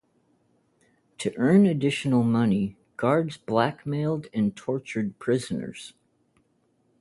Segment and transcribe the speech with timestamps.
[1.19, 5.93] To earn additional money, guards blackmailed and tortured prisoners.